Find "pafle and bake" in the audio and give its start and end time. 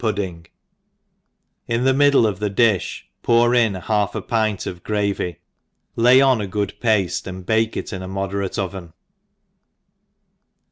6.81-7.77